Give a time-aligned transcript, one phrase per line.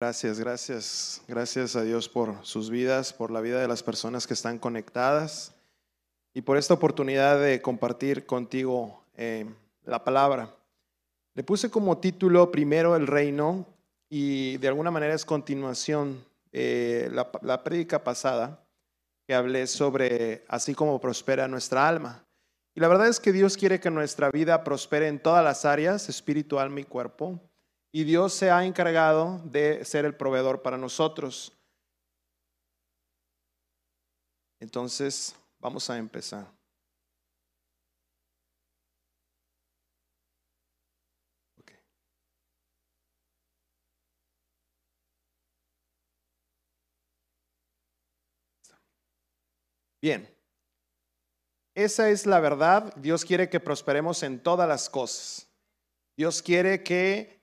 [0.00, 4.34] Gracias, gracias, gracias a Dios por sus vidas, por la vida de las personas que
[4.34, 5.56] están conectadas
[6.32, 9.44] y por esta oportunidad de compartir contigo eh,
[9.84, 10.54] la palabra.
[11.34, 13.66] Le puse como título primero el reino
[14.08, 18.64] y de alguna manera es continuación eh, la, la prédica pasada
[19.26, 22.24] que hablé sobre así como prospera nuestra alma.
[22.72, 26.08] Y la verdad es que Dios quiere que nuestra vida prospere en todas las áreas,
[26.08, 27.40] espíritu, alma y cuerpo.
[27.90, 31.52] Y Dios se ha encargado de ser el proveedor para nosotros.
[34.60, 36.58] Entonces, vamos a empezar.
[50.00, 50.32] Bien,
[51.74, 52.94] esa es la verdad.
[52.96, 55.48] Dios quiere que prosperemos en todas las cosas.
[56.16, 57.37] Dios quiere que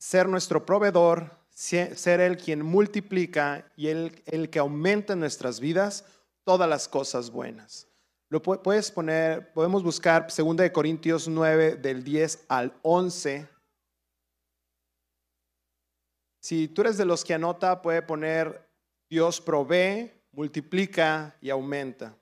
[0.00, 6.06] ser nuestro proveedor, ser Él quien multiplica y el que aumenta en nuestras vidas
[6.42, 7.86] todas las cosas buenas.
[8.30, 13.46] Lo puedes poner, podemos buscar 2 Corintios 9 del 10 al 11.
[16.40, 18.66] Si tú eres de los que anota, puede poner
[19.10, 22.16] Dios provee, multiplica y aumenta.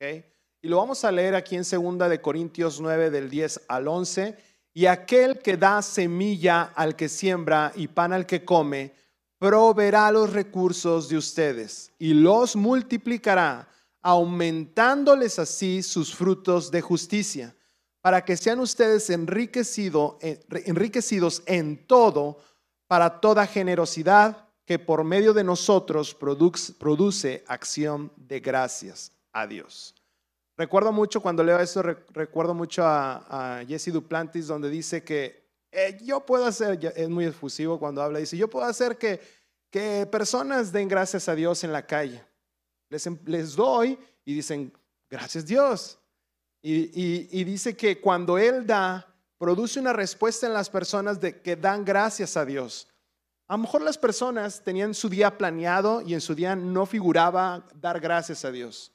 [0.00, 4.47] Y lo vamos a leer aquí en 2 de Corintios 9 del 10 al 11
[4.78, 8.94] y aquel que da semilla al que siembra y pan al que come,
[9.36, 13.68] proveerá los recursos de ustedes y los multiplicará,
[14.02, 17.56] aumentándoles así sus frutos de justicia,
[18.00, 20.22] para que sean ustedes enriquecidos
[21.46, 22.38] en todo,
[22.86, 29.97] para toda generosidad que por medio de nosotros produce acción de gracias a Dios.
[30.58, 36.26] Recuerdo mucho cuando leo esto, recuerdo mucho a, Jesse Duplantis donde dice que eh, yo
[36.26, 39.20] puedo hacer, es muy efusivo cuando habla, dice, yo puedo hacer que,
[39.70, 42.24] que personas den gracias a Dios en la calle.
[42.90, 44.72] Les, em, les doy y dicen,
[45.08, 45.96] gracias Dios.
[46.60, 49.06] Y, y, dice que cuando Él da,
[49.38, 52.88] produce una respuesta en las personas de que dan gracias a Dios.
[53.46, 57.64] A lo mejor las personas tenían su día planeado y en su día no figuraba
[57.76, 58.92] dar gracias a Dios.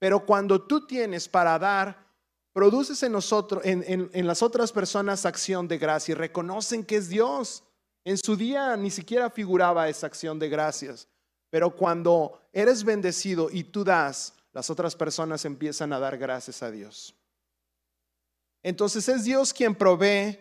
[0.00, 2.10] Pero cuando tú tienes para dar,
[2.54, 7.62] produces en nosotros, en, las otras personas acción de gracia y reconocen que es Dios.
[8.02, 11.06] En su día ni siquiera figuraba esa acción de gracias.
[11.50, 16.70] Pero cuando eres bendecido y tú das, las otras personas empiezan a dar gracias a
[16.70, 17.14] Dios.
[18.62, 20.38] Entonces es Dios quien provee,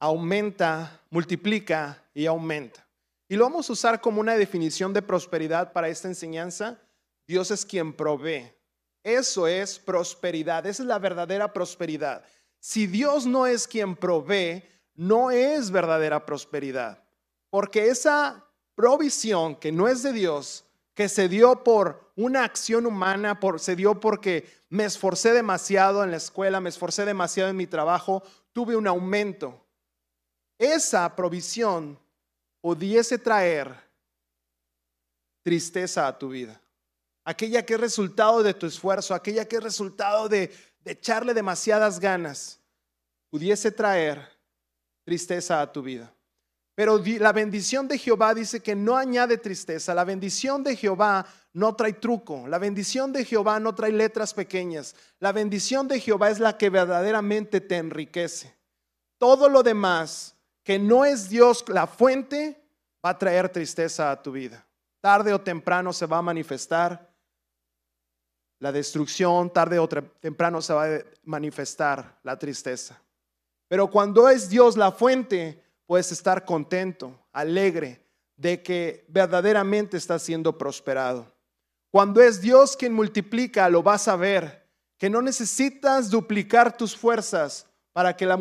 [0.00, 2.84] aumenta, multiplica y aumenta.
[3.28, 6.80] Y lo vamos a usar como una definición de prosperidad para esta enseñanza.
[7.26, 8.55] Dios es quien provee.
[9.06, 12.24] Eso es prosperidad, esa es la verdadera prosperidad.
[12.58, 14.64] Si Dios no es quien provee,
[14.96, 17.04] no es verdadera prosperidad,
[17.48, 18.44] porque esa
[18.74, 23.76] provisión que no es de Dios, que se dio por una acción humana, por, se
[23.76, 28.74] dio porque me esforcé demasiado en la escuela, me esforcé demasiado en mi trabajo, tuve
[28.74, 29.64] un aumento.
[30.58, 31.96] Esa provisión
[32.60, 33.72] pudiese traer
[35.44, 36.60] tristeza a tu vida
[37.26, 40.50] aquella que es resultado de tu esfuerzo, aquella que es resultado de,
[40.84, 42.60] echarle demasiadas ganas,
[43.28, 44.24] pudiese traer
[45.04, 46.14] tristeza a tu vida.
[46.76, 49.94] Pero la bendición de Jehová dice que no añade tristeza.
[49.94, 52.46] La bendición de Jehová no trae truco.
[52.46, 54.94] La bendición de Jehová no trae letras pequeñas.
[55.18, 58.54] La bendición de Jehová es la que verdaderamente te enriquece.
[59.18, 62.62] Todo lo demás que no es Dios la fuente
[63.04, 64.64] va a traer tristeza a tu vida.
[65.00, 67.05] Tarde o temprano se va a manifestar
[68.66, 73.00] la destrucción, tarde o temprano se va a manifestar la tristeza.
[73.68, 78.04] Pero cuando es Dios la fuente, puedes estar contento, alegre
[78.36, 81.32] de que verdaderamente estás siendo prosperado.
[81.92, 84.66] Cuando es Dios quien multiplica, lo vas a ver,
[84.98, 88.36] que no necesitas duplicar tus fuerzas para que la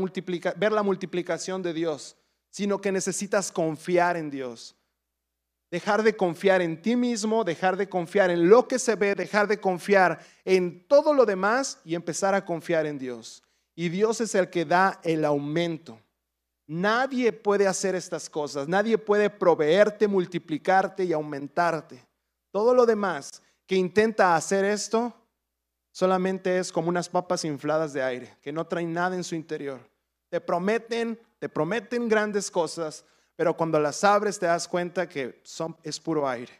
[0.57, 2.17] ver la multiplicación de Dios,
[2.49, 4.75] sino que necesitas confiar en Dios
[5.75, 9.45] dejar de confiar en ti mismo, dejar de confiar en lo que se ve, dejar
[9.45, 13.43] de confiar en todo lo demás y empezar a confiar en Dios.
[13.75, 15.99] Y Dios es el que da el aumento.
[16.65, 22.01] Nadie puede hacer estas cosas, nadie puede proveerte, multiplicarte y aumentarte.
[22.51, 25.13] Todo lo demás que intenta hacer esto
[25.91, 29.81] solamente es como unas papas infladas de aire, que no traen nada en su interior.
[30.29, 33.03] Te prometen, te prometen grandes cosas,
[33.35, 36.53] pero cuando las abres te das cuenta que son, es puro aire.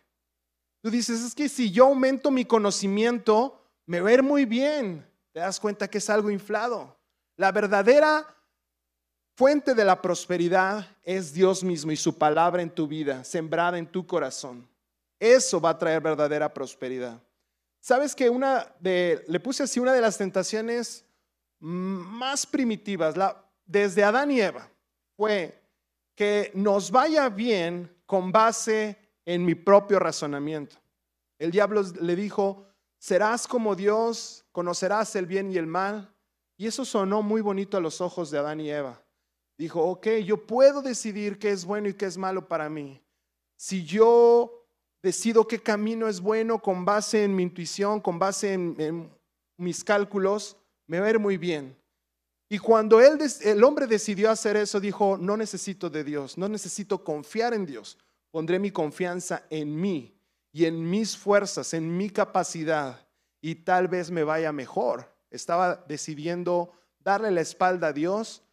[0.82, 5.06] Tú dices, es que si yo aumento mi conocimiento, me va muy bien.
[5.32, 6.96] Te das cuenta que es algo inflado.
[7.38, 8.28] La verdadera
[9.36, 13.88] fuente de la prosperidad es Dios mismo y su palabra en tu vida, sembrada en
[13.88, 14.68] tu corazón.
[15.20, 17.22] Eso va a traer verdadera prosperidad.
[17.80, 21.06] Sabes que una de, le puse así una de las tentaciones
[21.60, 24.70] más primitivas, la, desde Adán y Eva,
[25.16, 25.65] fue
[26.16, 30.78] que nos vaya bien con base en mi propio razonamiento.
[31.38, 32.66] El diablo le dijo,
[32.98, 36.12] serás como Dios, conocerás el bien y el mal.
[36.58, 39.04] Y eso sonó muy bonito a los ojos de Adán y Eva.
[39.58, 43.02] Dijo, ok, yo puedo decidir qué es bueno y qué es malo para mí.
[43.58, 44.66] Si yo
[45.02, 49.10] decido qué camino es bueno con base en mi intuición, con base en,
[49.58, 50.58] mis cálculos,
[50.88, 51.78] me va a ir muy bien.
[52.48, 57.54] Y cuando el hombre decidió hacer eso, dijo, no necesito de Dios, no necesito confiar
[57.54, 57.98] en Dios,
[58.30, 60.16] pondré mi confianza en mí
[60.52, 63.08] y en mis fuerzas, en mi capacidad,
[63.42, 65.12] y tal vez me vaya mejor.
[65.30, 68.44] Estaba decidiendo darle la espalda a Dios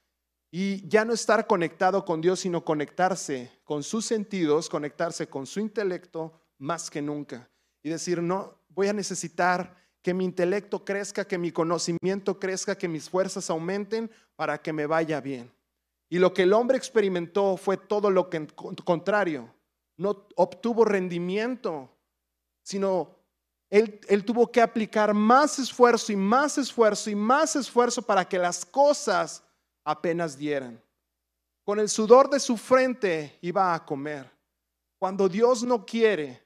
[0.50, 5.60] y ya no estar conectado con Dios, sino conectarse con sus sentidos, conectarse con su
[5.60, 7.48] intelecto más que nunca.
[7.82, 12.88] Y decir, no, voy a necesitar que mi intelecto crezca, que mi conocimiento crezca, que
[12.88, 15.50] mis fuerzas aumenten para que me vaya bien.
[16.10, 18.46] Y lo que el hombre experimentó fue todo lo que
[18.84, 19.48] contrario.
[19.96, 21.88] No obtuvo rendimiento,
[22.62, 23.16] sino
[23.70, 28.38] él, él, tuvo que aplicar más esfuerzo y más esfuerzo y más esfuerzo para que
[28.38, 29.42] las cosas
[29.84, 30.82] apenas dieran.
[31.64, 34.30] Con el sudor de su frente iba a comer.
[34.98, 36.42] Cuando Dios no quiere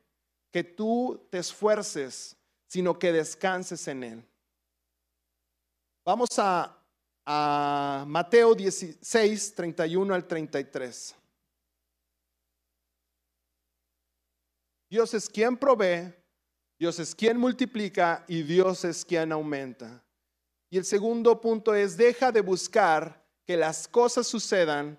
[0.53, 2.37] que tú te esfuerces,
[2.67, 4.25] sino que descanses en Él.
[6.05, 6.77] Vamos a,
[7.25, 11.15] a Mateo 16, 31 al 33.
[14.89, 16.15] Dios es quien provee,
[16.79, 20.05] Dios es quien multiplica y Dios es quien aumenta.
[20.71, 24.99] Y el segundo punto es, deja de buscar que las cosas sucedan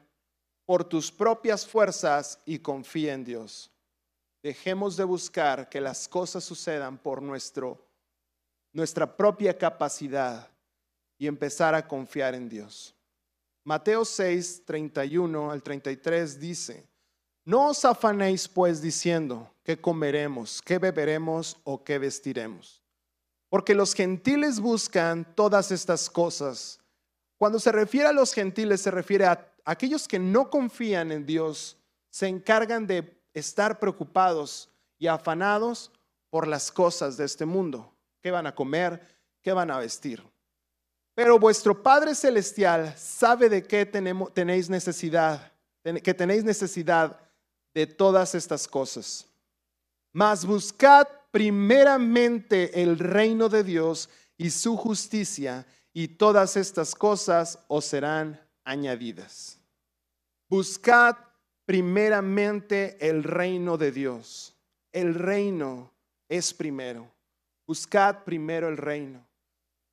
[0.66, 3.72] por tus propias fuerzas y confía en Dios.
[4.48, 7.86] Dejemos de buscar que las cosas sucedan por nuestro,
[8.72, 10.50] nuestra propia capacidad
[11.18, 12.96] y empezar a confiar en Dios.
[13.66, 16.88] Mateo 6, 31 al 33 dice,
[17.44, 22.82] no os afanéis pues diciendo, ¿qué comeremos, qué beberemos o qué vestiremos?
[23.50, 26.80] Porque los gentiles buscan todas estas cosas.
[27.36, 31.76] Cuando se refiere a los gentiles, se refiere a aquellos que no confían en Dios,
[32.10, 35.92] se encargan de estar preocupados y afanados
[36.30, 37.94] por las cosas de este mundo.
[38.22, 39.02] ¿Qué van a comer?
[39.42, 40.24] ¿Qué van a vestir?
[41.14, 45.52] Pero vuestro Padre Celestial sabe de qué tenemos, tenéis necesidad,
[46.04, 47.20] que tenéis necesidad
[47.74, 49.26] de todas estas cosas.
[50.12, 57.86] Mas buscad primeramente el reino de Dios y su justicia, y todas estas cosas os
[57.86, 59.58] serán añadidas.
[60.48, 61.16] Buscad
[61.68, 64.56] primeramente el reino de Dios.
[64.94, 65.92] El reino
[66.30, 67.12] es primero.
[67.68, 69.28] Buscad primero el reino.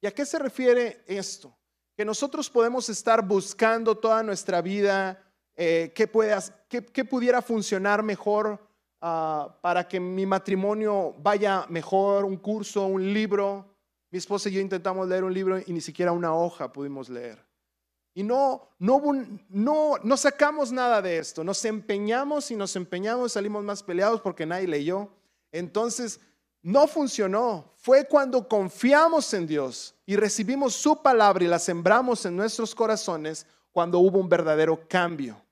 [0.00, 1.52] ¿Y a qué se refiere esto?
[1.96, 5.20] Que nosotros podemos estar buscando toda nuestra vida
[5.56, 8.64] eh, qué, pudiera funcionar mejor
[9.00, 13.66] ah, para que mi matrimonio vaya mejor, un curso, un libro.
[14.12, 17.44] Mi esposa y yo intentamos leer un libro y ni siquiera una hoja pudimos leer.
[18.16, 19.02] Y no, no,
[19.48, 21.42] no, no sacamos nada de esto.
[21.42, 25.10] Nos empeñamos y nos empeñamos, salimos más peleados porque nadie leyó.
[25.50, 26.20] Entonces,
[26.62, 27.72] no funcionó.
[27.76, 33.46] Fue cuando confiamos en Dios y recibimos su palabra y la sembramos en nuestros corazones
[33.72, 35.42] cuando hubo un verdadero cambio.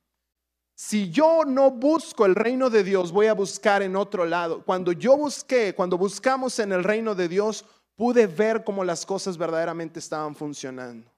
[0.73, 4.63] Si yo no busco el reino de Dios, voy a buscar en otro lado.
[4.63, 7.65] Cuando yo busqué, cuando buscamos en el reino de Dios,
[7.95, 11.12] pude ver cómo las cosas verdaderamente estaban funcionando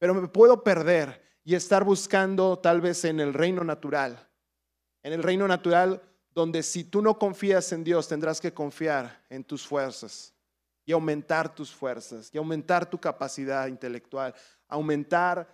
[0.00, 4.28] pero me puedo perder y estar buscando tal vez en el reino natural.
[5.02, 6.02] En el reino natural
[6.32, 10.34] donde si tú no confías en Dios tendrás que confiar en tus fuerzas
[10.86, 14.34] y aumentar tus fuerzas y aumentar tu capacidad intelectual,
[14.66, 15.46] aumentar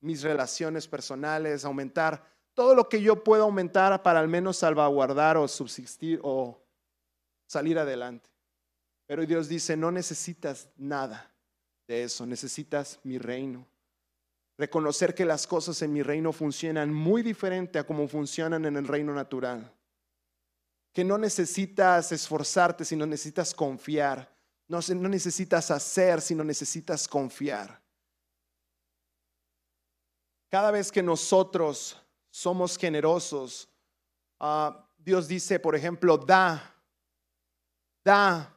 [0.00, 5.46] mis relaciones personales, aumentar todo lo que yo pueda aumentar para al menos salvaguardar o
[5.46, 6.60] subsistir o
[7.46, 8.28] salir adelante.
[9.06, 11.30] Pero Dios dice, no necesitas nada
[11.86, 13.66] de eso, necesitas mi reino.
[14.58, 18.88] Reconocer que las cosas en mi reino funcionan muy diferente a como funcionan en el
[18.88, 19.72] reino natural.
[20.92, 24.34] Que no necesitas esforzarte, sino necesitas confiar.
[24.66, 27.80] No, no necesitas hacer, sino necesitas confiar.
[30.48, 32.00] Cada vez que nosotros
[32.30, 33.68] somos generosos,
[34.40, 36.74] ah, Dios dice, por ejemplo, da,
[38.02, 38.55] da,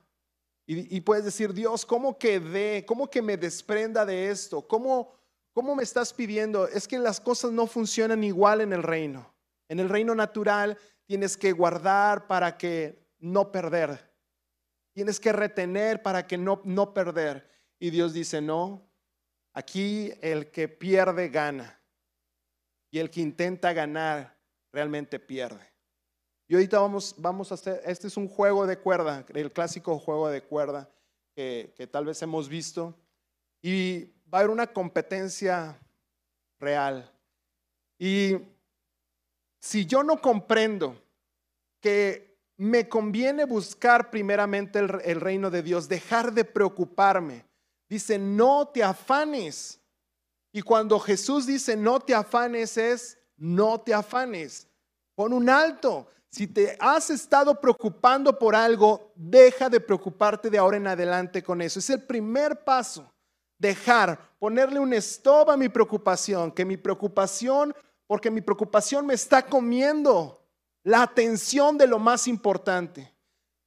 [0.72, 2.86] y, puedes decir, Dios, ¿cómo que dé?
[2.88, 4.68] ¿Cómo que me desprenda de esto?
[4.68, 5.16] ¿Cómo,
[5.52, 6.68] ¿Cómo me estás pidiendo?
[6.68, 9.34] Es que las cosas no funcionan igual en el reino.
[9.68, 14.14] En el reino natural tienes que guardar para que no perder.
[14.94, 17.50] Tienes que retener para que no, no perder.
[17.80, 18.88] Y Dios dice, no,
[19.54, 21.82] aquí el que pierde gana.
[22.92, 24.38] Y el que intenta ganar
[24.72, 25.66] realmente pierde.
[26.50, 30.30] Y ahorita vamos, vamos a hacer, este es un juego de cuerda, el clásico juego
[30.30, 30.90] de cuerda
[31.36, 32.96] que, tal vez hemos visto.
[33.62, 35.80] Y va a haber una competencia
[36.60, 37.08] real.
[38.00, 38.36] Y
[39.60, 41.00] si yo no comprendo
[41.80, 47.46] que me conviene buscar primeramente el, el, reino de Dios, dejar de preocuparme,
[47.88, 49.80] dice, no te afanes.
[50.52, 54.68] Y cuando Jesús dice, no te afanes, es, no te afanes.
[55.14, 56.10] Pon un alto.
[56.32, 61.62] Si te has estado preocupando por algo, deja de preocuparte de ahora en adelante con
[61.62, 61.80] eso.
[61.80, 63.12] Es el primer paso.
[63.58, 67.74] Dejar, ponerle un stop a mi preocupación, que mi preocupación,
[68.08, 70.42] porque mi preocupación me está comiendo
[70.84, 73.14] la atención de lo más importante.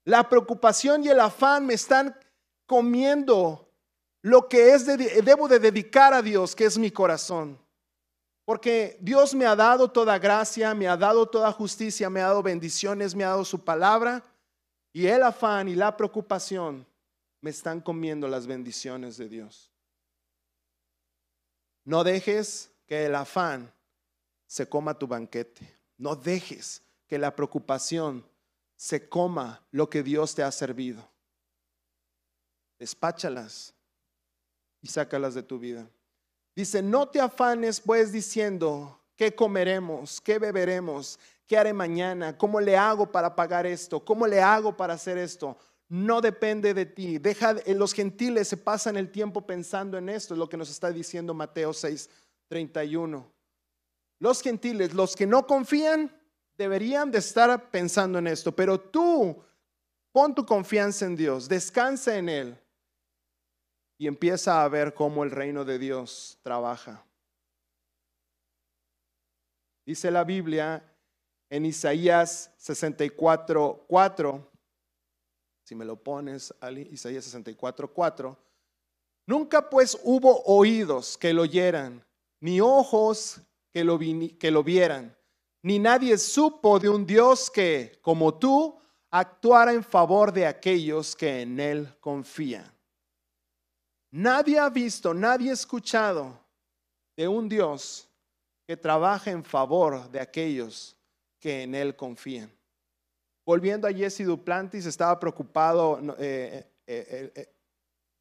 [0.04, 2.16] La preocupación y el afán me están
[2.66, 3.69] comiendo
[4.23, 7.62] lo que es debo de dedicar a Dios, que es mi corazón.
[8.44, 12.42] Porque Dios me ha dado toda gracia, me ha dado toda justicia, me ha dado
[12.42, 14.22] bendiciones, me ha dado su palabra.
[14.92, 16.87] Y el afán y la preocupación
[17.40, 19.70] me están comiendo las bendiciones de Dios.
[21.84, 23.72] No dejes que el afán
[24.46, 25.78] se coma tu banquete.
[25.96, 28.26] No dejes que la preocupación
[28.76, 31.08] se coma lo que Dios te ha servido.
[32.78, 33.72] Despáchalas
[34.80, 35.88] y sácalas de tu vida.
[36.54, 40.21] Dice, no te afanes pues diciendo, ¿qué comeremos?
[40.21, 41.18] ¿Qué beberemos?
[41.47, 42.37] ¿Qué haré mañana?
[42.37, 44.04] ¿Cómo le hago para pagar esto?
[44.04, 45.56] ¿Cómo le hago para hacer esto?
[45.88, 47.18] No depende de ti.
[47.18, 50.90] Deja, los gentiles se pasan el tiempo pensando en esto, es lo que nos está
[50.90, 52.09] diciendo Mateo 6,
[52.49, 53.30] 31.
[54.18, 56.14] Los gentiles, los que no confían,
[56.56, 59.42] deberían de estar pensando en esto, pero tú
[60.12, 62.62] pon tu confianza en Dios, descansa en Él
[64.02, 67.06] y empieza a ver cómo el reino de Dios trabaja.
[69.87, 70.82] Dice la Biblia
[71.49, 74.50] en Isaías 64, 4,
[75.62, 76.52] si me lo pones,
[76.90, 78.37] Isaías 64, 4,
[79.28, 82.04] nunca pues hubo oídos que lo oyeran,
[82.40, 83.40] ni ojos
[83.71, 85.16] que lo, que lo vieran,
[85.62, 88.76] ni nadie supo de un Dios que, como tú,
[89.12, 92.81] actuara en favor de aquellos que en Él confían.
[94.12, 96.38] Nadie ha visto, nadie ha escuchado
[97.16, 98.07] de un Dios
[98.66, 100.95] que trabaja en favor de aquellos
[101.40, 102.52] que en Él confían.
[103.45, 107.54] Volviendo a Jesse Duplantis, estaba preocupado eh, eh, eh,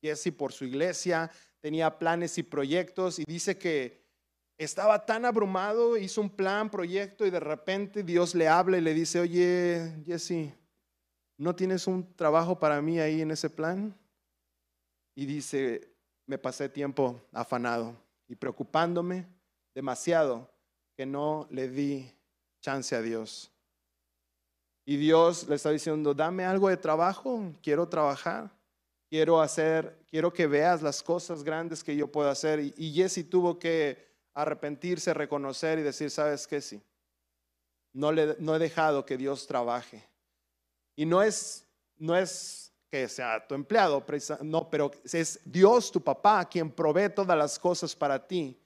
[0.02, 1.30] Jesse por su iglesia,
[1.60, 4.02] tenía planes y proyectos y dice que
[4.58, 8.94] estaba tan abrumado, hizo un plan, proyecto y de repente Dios le habla y le
[8.94, 10.54] dice, oye Jesse,
[11.38, 13.94] ¿no tienes un trabajo para mí ahí en ese plan?
[15.22, 15.88] Y dice,
[16.26, 17.96] me pasé tiempo afanado
[18.28, 19.28] y preocupándome
[19.72, 20.50] demasiado
[20.98, 22.12] que no le di
[22.60, 23.52] chance a Dios.
[24.84, 28.50] Y Dios le está diciendo, dame algo de trabajo, quiero trabajar,
[29.12, 32.60] quiero hacer, quiero que veas las cosas grandes que yo puedo hacer.
[32.60, 36.62] Y, Jesse tuvo que arrepentirse, reconocer y decir, ¿sabes qué?
[36.62, 36.82] Sí,
[37.94, 40.04] no, le, no he dejado que Dios trabaje.
[40.96, 44.04] Y no es, no es que sea tu empleado,
[44.42, 48.60] no, pero es Dios tu papá quien provee todas las cosas para ti.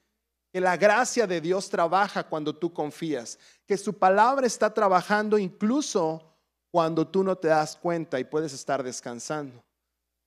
[0.52, 6.34] Que la gracia de Dios trabaja cuando tú confías, que su palabra está trabajando incluso
[6.72, 9.64] cuando tú no te das cuenta y puedes estar descansando.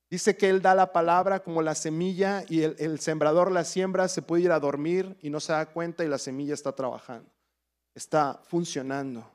[0.08, 4.22] Dice que Él da la palabra como la semilla y el, sembrador la siembra, se
[4.22, 7.28] puede ir a dormir y no se da cuenta y la semilla está trabajando,
[7.94, 9.28] está funcionando.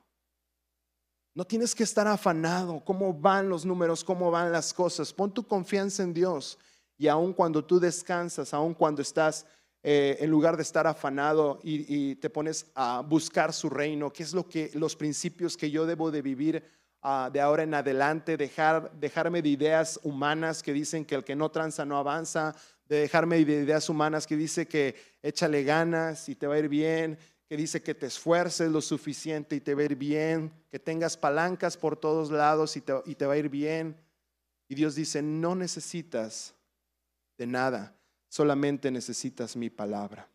[1.34, 5.12] No tienes que estar afanado, cómo van los números, cómo van las cosas.
[5.12, 6.58] Pon tu confianza en Dios.
[6.96, 9.44] Y aun cuando tú descansas, aun cuando estás
[9.82, 14.32] eh, en lugar de estar afanado y, te pones a buscar su reino, qué es
[14.32, 16.64] lo que los principios que yo debo de vivir
[17.02, 21.36] ah, de ahora en adelante, dejar, dejarme de ideas humanas que dicen que el que
[21.36, 22.54] no tranza no avanza,
[22.88, 26.68] de dejarme de ideas humanas que dice que échale ganas y te va a ir
[26.68, 30.78] bien, que dice que te esfuerces lo suficiente y te va a ir bien, que
[30.78, 33.96] tengas palancas por todos lados y te, y te va a ir bien.
[34.68, 36.54] Y Dios dice, no necesitas
[37.36, 37.96] de nada,
[38.28, 40.28] solamente necesitas mi palabra.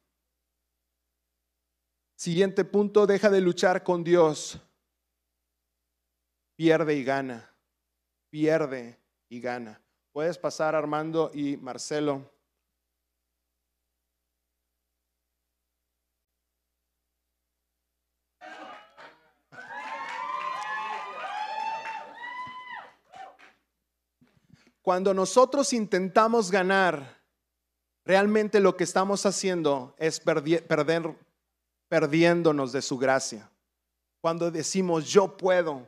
[2.15, 4.59] Siguiente punto, deja de luchar con Dios.
[6.55, 7.49] Pierde y gana.
[8.29, 8.99] Pierde
[9.29, 9.81] y gana.
[10.11, 12.29] Puedes pasar Armando y Marcelo.
[24.89, 27.21] Cuando nosotros intentamos ganar,
[28.03, 31.15] realmente lo que estamos haciendo es perder,
[31.87, 33.51] perdiéndonos de su gracia.
[34.19, 35.87] Cuando decimos, yo puedo,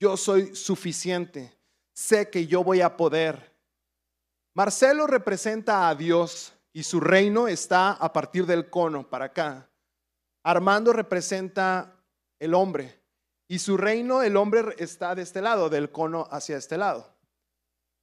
[0.00, 1.56] yo soy suficiente,
[1.92, 3.54] sé que yo voy a poder.
[4.52, 9.70] Marcelo representa a Dios y su reino está a partir del cono para acá.
[10.42, 12.02] Armando representa
[12.40, 13.00] el hombre
[13.46, 17.19] y su reino, el hombre está de este lado, del cono hacia este lado.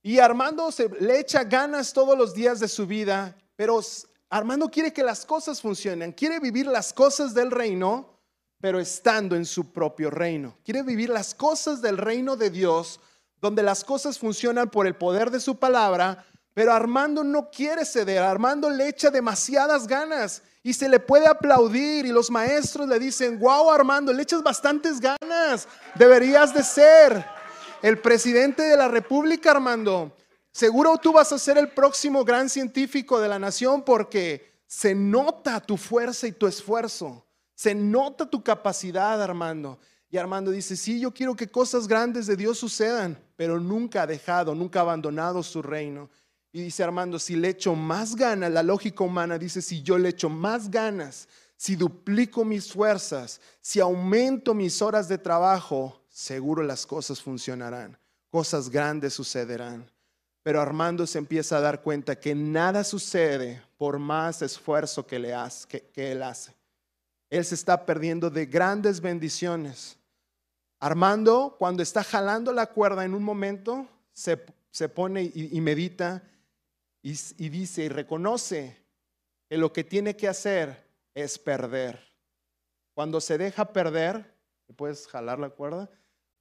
[0.08, 3.82] Y Armando se, le echa ganas todos los días de su vida, pero
[4.30, 8.18] Armando quiere que las cosas funcionen, quiere vivir las cosas del reino,
[8.62, 10.56] pero estando en su propio reino.
[10.64, 13.02] Quiere vivir las cosas del reino de Dios,
[13.42, 18.24] donde las cosas funcionan por el poder de su palabra, pero Armando no quiere ceder,
[18.24, 23.40] Armando le echa demasiadas ganas y se le puede aplaudir y los maestros le dicen,
[23.40, 27.37] wow Armando, le echas bastantes ganas, deberías de ser
[27.82, 30.16] el presidente de la República Armando.
[30.52, 35.60] Seguro tú vas a ser el próximo gran científico de la nación porque se nota
[35.60, 39.80] tu fuerza y tu esfuerzo, se nota tu capacidad Armando.
[40.10, 44.08] Y Armando dice, sí, yo quiero que cosas grandes de Dios sucedan, pero nunca ha
[44.08, 46.10] dejado, nunca ha abandonado su reino.
[46.52, 50.10] Y dice Armando, si le echo más ganas, la lógica humana dice, si yo le
[50.10, 56.88] echo más ganas, si duplico mis fuerzas, si aumento mis horas de trabajo, seguro las
[56.88, 57.96] cosas funcionarán,
[58.32, 59.88] cosas grandes sucederán.
[60.42, 65.36] Pero Armando se empieza a dar cuenta que nada sucede por más esfuerzo que, le
[65.36, 66.56] hace, que, él hace.
[67.30, 70.00] Él se está perdiendo de grandes bendiciones.
[70.80, 74.38] Armando, cuando está jalando la cuerda en un momento, se,
[74.90, 76.24] pone y medita
[77.04, 78.76] y, dice y reconoce
[79.48, 80.84] que lo que tiene que hacer
[81.14, 82.12] es perder.
[82.96, 84.34] Cuando se deja perder,
[84.76, 85.90] puedes jalar la cuerda?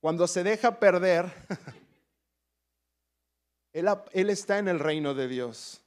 [0.06, 1.32] Cuando se deja perder,
[3.72, 5.82] él, está en el reino de Dios.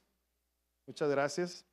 [0.86, 1.64] Muchas gracias.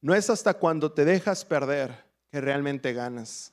[0.00, 3.52] No es hasta cuando te dejas perder que realmente ganas.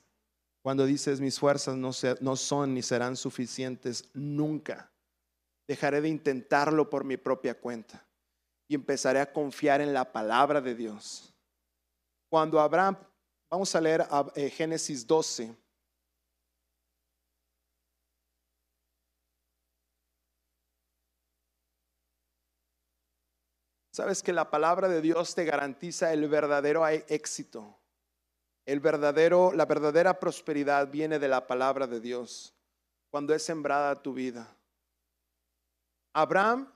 [0.62, 4.90] Cuando dices mis fuerzas no son ni serán suficientes nunca.
[5.68, 8.04] Dejaré de intentarlo por mi propia cuenta
[8.66, 11.34] y empezaré a confiar en la palabra de Dios.
[12.30, 12.96] Cuando Abraham,
[13.50, 15.54] vamos a leer eh, Génesis 12.
[23.92, 27.78] Sabes que la palabra de Dios te garantiza el verdadero éxito.
[28.64, 32.54] El verdadero, la verdadera prosperidad viene de la palabra de Dios
[33.10, 34.57] cuando es sembrada tu vida.
[36.12, 36.72] Abraham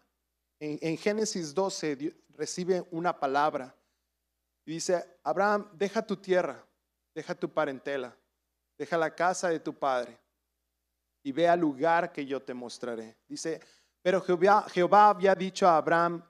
[0.61, 3.75] en, Génesis 12 recibe una palabra
[4.65, 6.65] y dice, Abraham, deja tu tierra,
[7.15, 8.17] deja tu parentela,
[8.79, 10.17] deja la casa de tu padre
[11.25, 13.17] y ve al lugar que yo te mostraré.
[13.27, 13.61] Dice,
[14.03, 16.25] pero Jehová, Jehová había dicho a Abraham,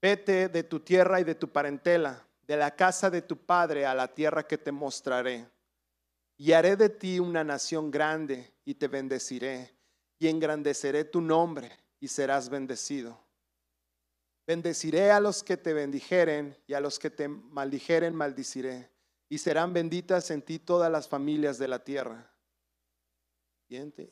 [0.00, 3.94] vete de tu tierra y de tu parentela de la casa de tu padre a
[3.94, 5.48] la tierra que te mostraré.
[6.36, 9.74] Y haré de ti una nación grande y te bendeciré
[10.18, 13.18] y engrandeceré tu nombre y serás bendecido.
[14.46, 18.90] Bendeciré a los que te bendijeren y a los que te maldijeren maldiciré.
[19.28, 22.30] Y serán benditas en ti todas las familias de la tierra.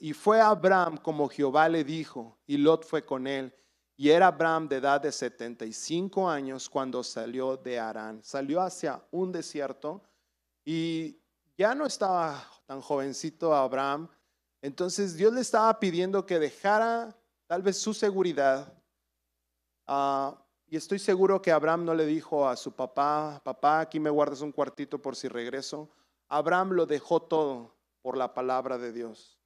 [0.01, 3.55] Y fue Abraham como Jehová le dijo, y Lot fue con él.
[3.97, 8.23] Y era Abraham de edad de 75 años cuando salió de Arán.
[8.25, 10.03] Salió hacia un desierto
[10.65, 11.21] y
[11.57, 14.09] ya no estaba tan jovencito Abraham.
[14.63, 17.17] Entonces Dios le estaba pidiendo que dejara
[17.53, 18.73] tal vez su seguridad.
[19.87, 24.09] Ah, y estoy seguro que Abraham no le dijo a su papá, papá, aquí me
[24.09, 25.91] guardas un cuartito por si regreso.
[26.29, 29.39] Abraham lo dejó todo por la palabra de Dios.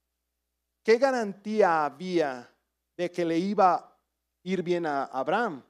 [0.85, 2.49] ¿Qué garantía había
[2.97, 3.99] de que le iba
[4.45, 5.65] ir bien a Abraham.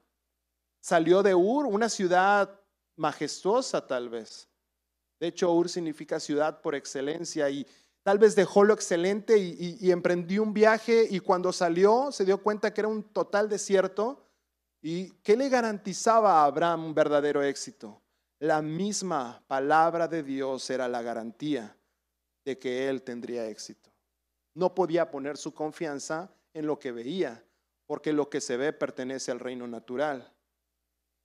[0.79, 2.61] Salió de Ur, una ciudad
[2.97, 4.47] majestuosa tal vez.
[5.19, 7.65] De hecho, Ur significa ciudad por excelencia y
[8.07, 12.73] tal vez dejó lo excelente y, emprendió un viaje y cuando salió se dio cuenta
[12.73, 14.23] que era un total desierto.
[14.81, 18.01] ¿Y qué le garantizaba a Abraham un verdadero éxito?
[18.39, 21.75] La misma palabra de Dios era la garantía
[22.45, 23.91] de que él tendría éxito.
[24.53, 27.43] No podía poner su confianza en lo que veía,
[27.87, 30.33] porque lo que se ve pertenece al reino natural.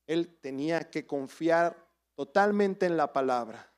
[0.08, 1.76] Él tenía que confiar
[2.16, 3.71] totalmente en la palabra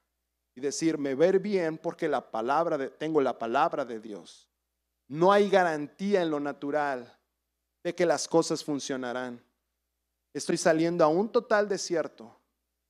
[0.54, 4.48] y decirme ver bien porque la palabra de, tengo la palabra de Dios.
[5.08, 7.18] No hay garantía en lo natural
[7.82, 9.42] de que las cosas funcionarán.
[10.32, 12.40] Estoy saliendo a un total desierto,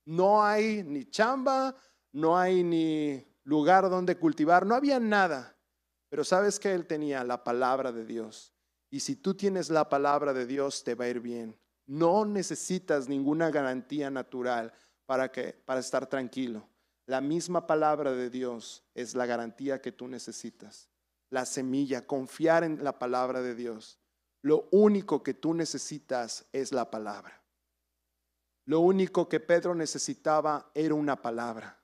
[0.07, 1.75] No hay ni chamba,
[2.11, 5.55] no hay ni lugar donde cultivar, no había nada.
[6.09, 8.53] Pero sabes que él tenía la palabra de Dios.
[8.91, 11.59] Y si tú tienes la palabra de Dios, te va a ir bien.
[11.87, 14.71] No necesitas ninguna garantía natural
[15.05, 16.67] para, que, para estar tranquilo.
[17.05, 20.89] La misma palabra de Dios es la garantía que tú necesitas.
[21.29, 23.99] La semilla, confiar en la palabra de Dios.
[24.41, 27.41] Lo único que tú necesitas es la palabra.
[28.65, 31.79] Lo único que Pedro necesitaba era una palabra.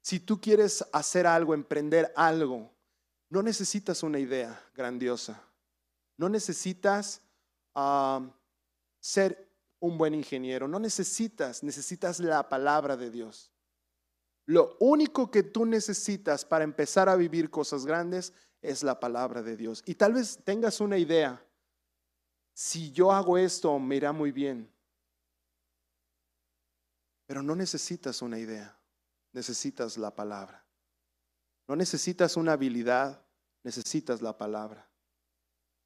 [0.00, 2.70] Si tú quieres hacer algo, emprender algo,
[3.28, 5.42] no necesitas una idea grandiosa.
[6.16, 7.20] No necesitas
[7.74, 8.20] ah,
[9.00, 9.48] ser
[9.80, 10.66] un buen ingeniero.
[10.68, 13.50] No necesitas, necesitas la palabra de Dios.
[14.46, 19.56] Lo único que tú necesitas para empezar a vivir cosas grandes es la palabra de
[19.56, 19.82] Dios.
[19.86, 21.44] Y tal vez tengas una idea.
[22.54, 24.70] Si yo hago esto, me irá muy bien.
[27.26, 28.78] Pero no necesitas una idea,
[29.32, 30.64] necesitas la palabra.
[31.66, 33.24] No necesitas una habilidad,
[33.62, 34.86] necesitas la palabra.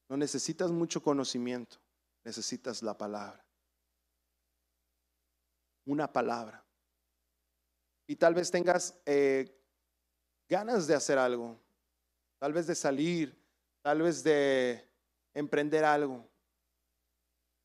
[0.09, 1.79] No necesitas mucho conocimiento,
[2.25, 3.45] necesitas la palabra.
[5.85, 6.66] Una palabra.
[8.07, 9.57] Y tal vez tengas eh,
[10.49, 11.59] ganas de hacer algo,
[12.39, 13.37] tal vez de salir,
[13.83, 14.89] tal vez de
[15.35, 16.29] emprender algo.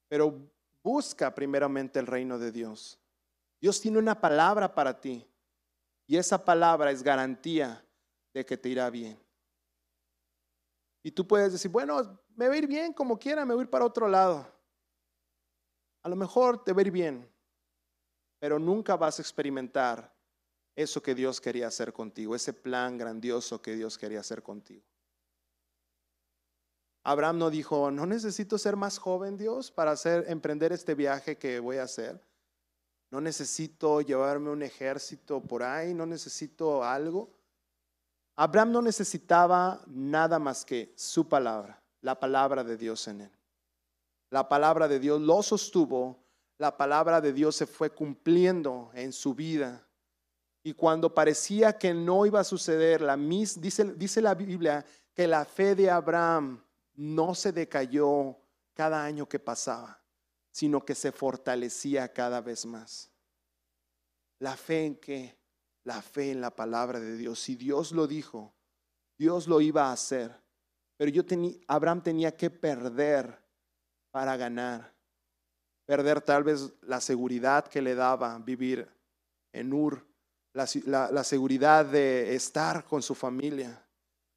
[0.08, 0.52] Pero
[0.84, 3.00] busca primeramente el reino de Dios.
[3.60, 5.28] Dios tiene una palabra para ti
[6.08, 7.86] y esa palabra es garantía
[8.34, 9.20] de que te irá bien.
[11.04, 13.66] Y tú puedes decir, bueno, me va a ir bien como quiera, me voy a
[13.66, 14.48] ir para otro lado.
[16.04, 17.30] A lo mejor te va a ir bien,
[18.40, 20.12] pero nunca vas a experimentar
[20.76, 24.84] eso que Dios quería hacer contigo, ese plan grandioso que Dios quería hacer contigo.
[27.04, 31.60] Abraham no dijo, no necesito ser más joven, Dios, para hacer, emprender este viaje que
[31.60, 32.22] voy a hacer.
[33.10, 37.30] No necesito llevarme un ejército por ahí, no necesito algo.
[38.36, 43.32] Abraham no necesitaba nada más que su palabra, la palabra de Dios en él.
[44.30, 46.24] La palabra de Dios lo sostuvo,
[46.58, 49.86] la palabra de Dios se fue cumpliendo en su vida.
[50.64, 55.44] Y cuando parecía que no iba a suceder, la dice, dice la Biblia que la
[55.44, 56.64] fe de Abraham
[56.96, 58.38] no se decayó
[58.74, 60.02] cada año que pasaba,
[60.52, 63.12] sino que se fortalecía cada vez más.
[64.40, 65.38] La fe en qué?
[65.84, 67.40] La fe en la palabra de Dios.
[67.40, 68.54] Si Dios lo dijo,
[69.18, 70.36] Dios lo iba a hacer.
[70.98, 73.44] Pero yo tenía, Abraham tenía que perder
[74.12, 74.94] para ganar.
[75.86, 78.88] Perder tal vez la seguridad que le daba vivir
[79.52, 80.11] en Ur
[80.54, 83.86] la, seguridad de estar con su familia,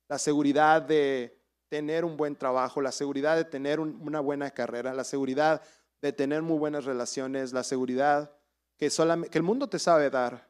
[0.08, 5.04] la seguridad de tener un buen trabajo, la seguridad de tener una buena carrera, la
[5.04, 5.62] seguridad
[6.00, 8.30] de tener muy buenas relaciones, la seguridad
[8.76, 10.48] que, solamente, que el mundo te sabe dar,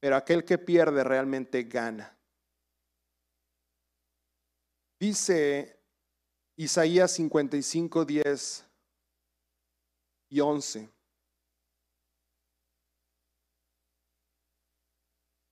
[0.00, 2.16] pero aquel que pierde realmente gana.
[4.98, 5.78] Dice
[6.56, 8.64] Isaías 55, 10
[10.30, 10.93] y 11.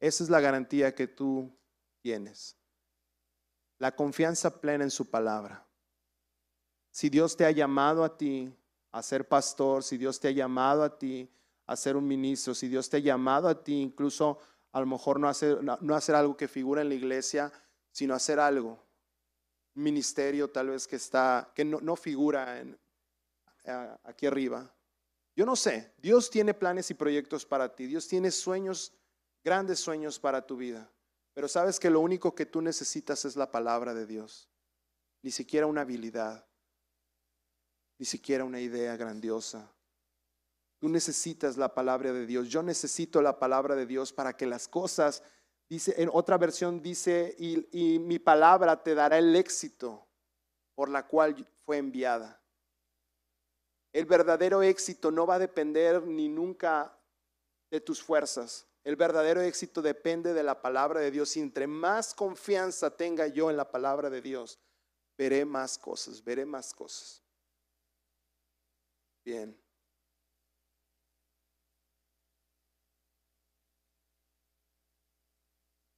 [0.00, 1.54] Esa es la garantía que tú
[2.00, 2.56] tienes.
[3.78, 5.66] La confianza plena en su palabra.
[6.90, 8.52] Si Dios te ha llamado a ti
[8.90, 11.30] a ser pastor, si Dios te ha llamado a ti
[11.66, 14.38] a ser un ministro, si Dios te ha llamado a ti incluso
[14.72, 17.52] a lo mejor no hacer, no hacer algo que figura en la iglesia,
[17.92, 18.82] sino hacer algo,
[19.74, 22.64] un ministerio tal vez que está, que no, no figura
[24.04, 24.72] aquí arriba.
[25.36, 28.92] Yo no sé, Dios tiene planes y proyectos para ti, Dios tiene sueños
[29.42, 30.90] grandes sueños para tu vida,
[31.34, 34.48] pero sabes que lo único que tú necesitas es la palabra de Dios,
[35.22, 36.46] ni siquiera una habilidad,
[37.98, 39.70] ni siquiera una idea grandiosa.
[40.78, 42.48] Tú necesitas la palabra de Dios.
[42.48, 45.22] Yo necesito la palabra de Dios para que las cosas,
[45.68, 50.06] dice, en otra versión dice, y, y mi palabra te dará el éxito
[50.74, 52.40] por la cual fue enviada.
[53.92, 56.98] El verdadero éxito no va a depender ni nunca
[57.70, 58.66] de tus fuerzas.
[58.90, 61.36] El verdadero éxito depende de la palabra de Dios.
[61.36, 64.58] Y entre más confianza tenga yo en la palabra de Dios,
[65.16, 67.22] veré más cosas, veré más cosas.
[69.24, 69.56] Bien.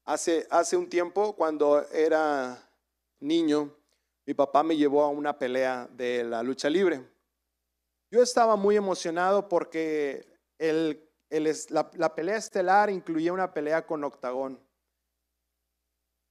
[0.05, 2.62] Hace, hace un tiempo, cuando era
[3.20, 3.74] niño,
[4.26, 7.02] mi papá me llevó a una pelea de la lucha libre.
[8.11, 10.26] Yo estaba muy emocionado porque
[10.59, 11.09] el,
[11.40, 14.61] la, la, pelea estelar incluía una pelea con octagón.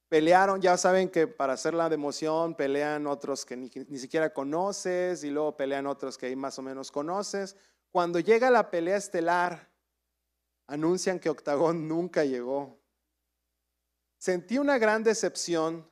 [0.08, 5.24] Pelearon, ya saben que para hacerla de emoción pelean otros que ni, ni siquiera conoces
[5.24, 7.56] y luego pelean otros que ahí más o menos conoces.
[7.90, 9.70] Cuando llega la pelea estelar,
[10.66, 12.78] anuncian que octagón nunca llegó.
[14.18, 15.90] Sentí una gran decepción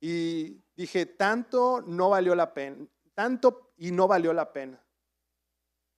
[0.00, 4.85] y dije, tanto no valió la pena, tanto y no valió la pena.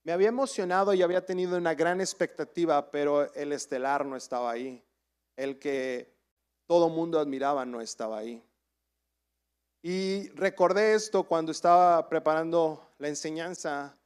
[0.08, 4.82] Me había emocionado y había tenido una gran expectativa, pero el estelar no estaba ahí.
[5.36, 6.16] El que
[6.66, 8.42] todo mundo admiraba no estaba ahí.
[9.82, 13.98] Y recordé esto cuando estaba preparando la enseñanza.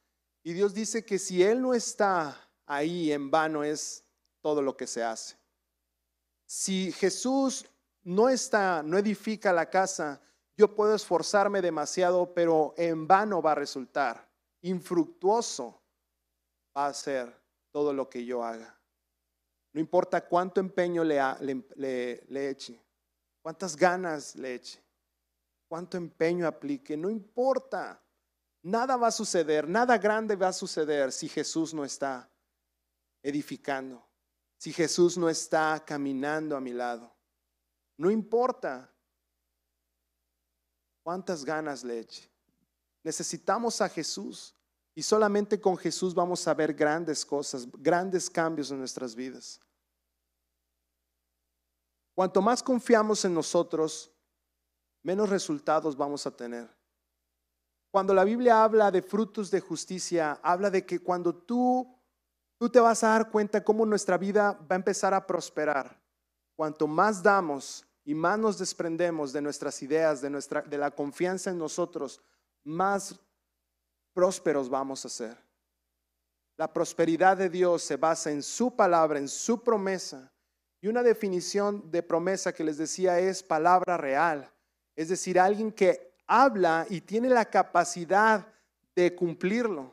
[0.43, 4.03] Y Dios dice que si Él no está ahí, en vano es
[4.41, 5.37] todo lo que se hace.
[6.45, 7.65] Si Jesús
[8.01, 10.19] no está, no edifica la casa,
[10.57, 14.29] yo puedo esforzarme demasiado, pero en vano va a resultar.
[14.63, 15.79] Infructuoso
[16.75, 17.33] va a ser
[17.71, 18.79] todo lo que yo haga.
[19.73, 21.19] No importa cuánto empeño le,
[21.75, 22.79] le, le eche,
[23.41, 24.83] cuántas ganas le eche,
[25.67, 27.99] cuánto empeño aplique, no importa.
[28.61, 32.29] Nada va a suceder, nada grande va a suceder si Jesús no está
[33.21, 34.07] edificando,
[34.57, 37.13] si Jesús no está caminando a mi lado.
[37.97, 38.89] No importa
[41.01, 42.29] cuántas ganas le eche.
[43.03, 44.55] Necesitamos a Jesús
[44.95, 49.59] y solamente con Jesús vamos a ver grandes cosas, grandes cambios en nuestras vidas.
[52.15, 54.11] Cuanto más confiamos en nosotros,
[55.01, 56.69] menos resultados vamos a tener.
[57.91, 61.93] Cuando la Biblia habla de frutos de justicia, habla de que cuando tú
[62.63, 66.01] tú te vas a dar cuenta cómo nuestra vida va a empezar a prosperar.
[66.55, 71.49] Cuanto más damos y más nos desprendemos de nuestras ideas, de, nuestra, de la confianza
[71.49, 72.21] en nosotros,
[72.63, 73.19] más
[74.13, 75.37] prósperos vamos a ser.
[76.55, 80.31] La prosperidad de Dios se basa en su palabra, en su promesa.
[80.79, 84.51] Y una definición de promesa que les decía es palabra real.
[84.95, 88.45] Es decir, alguien que habla y tiene la capacidad
[88.95, 89.91] de cumplirlo.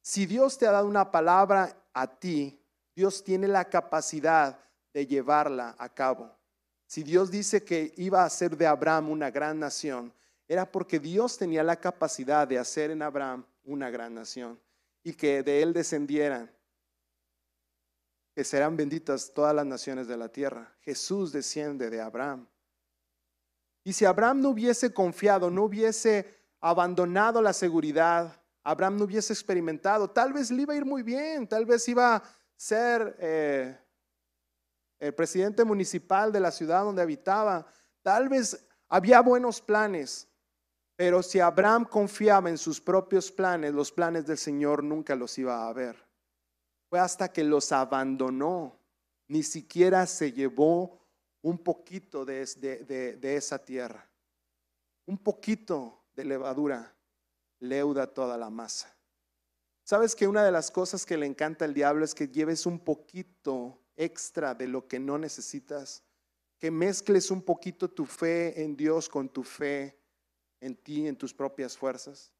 [0.00, 2.62] Si Dios te ha dado una palabra a ti,
[2.94, 4.58] Dios tiene la capacidad
[4.92, 6.30] de llevarla a cabo.
[6.86, 10.12] Si Dios dice que iba a hacer de Abraham una gran nación,
[10.46, 14.58] era porque Dios tenía la capacidad de hacer en Abraham una gran nación
[15.02, 16.50] y que de él descendieran,
[18.34, 20.74] que serán benditas todas las naciones de la tierra.
[20.80, 22.48] Jesús desciende de Abraham.
[23.84, 30.10] Y si Abraham no hubiese confiado, no hubiese abandonado la seguridad, Abraham no hubiese experimentado.
[30.10, 32.22] Tal vez le iba a ir muy bien, tal vez iba a
[32.56, 33.78] ser eh,
[34.98, 37.66] el presidente municipal de la ciudad donde habitaba,
[38.02, 40.27] tal vez había buenos planes,
[40.98, 45.68] pero si Abraham confiaba en sus propios planes, los planes del Señor nunca los iba
[45.68, 45.94] a ver.
[46.90, 48.76] Fue hasta que los abandonó,
[49.28, 50.98] ni siquiera se llevó
[51.40, 52.44] un poquito de,
[53.20, 54.10] de esa tierra,
[55.06, 56.92] un poquito de levadura
[57.60, 58.92] leuda toda la masa.
[59.84, 62.80] ¿Sabes que una de las cosas que le encanta al diablo es que lleves un
[62.80, 66.02] poquito extra de lo que no necesitas?
[66.58, 69.97] Que mezcles un poquito tu fe en Dios con tu fe
[70.60, 72.32] en ti, en tus propias fuerzas.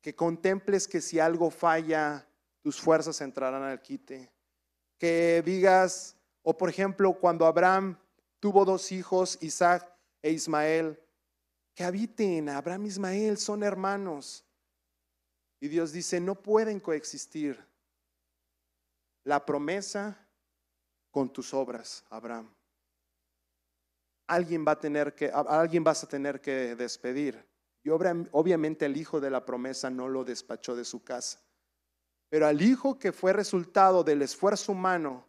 [0.00, 2.26] Que contemples que si algo falla,
[2.60, 4.32] tus fuerzas entrarán al quite.
[4.98, 7.98] Que digas, o por ejemplo, cuando Abraham
[8.40, 11.00] tuvo dos hijos, Isaac e Ismael,
[11.74, 14.44] que habiten, Abraham e Ismael son hermanos.
[15.60, 17.64] Y Dios dice, no pueden coexistir
[19.24, 20.26] la promesa
[21.10, 22.52] con tus obras, Abraham.
[24.26, 27.44] Alguien va a tener que, alguien vas a tener que despedir.
[27.84, 31.40] Y obviamente el hijo de la promesa no lo despachó de su casa.
[32.28, 35.26] Pero al hijo que fue resultado del esfuerzo humano,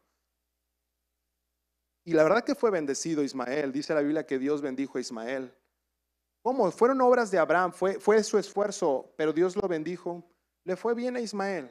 [2.04, 5.54] y la verdad que fue bendecido Ismael, dice la Biblia que Dios bendijo a Ismael.
[6.42, 6.72] ¿Cómo?
[6.72, 10.24] Fueron obras de Abraham, fue, fue su esfuerzo, pero Dios lo bendijo.
[10.64, 11.70] Le fue bien a Ismael.